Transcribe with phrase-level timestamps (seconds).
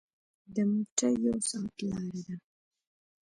[0.53, 2.35] د موټر یو ساعت لاره ده.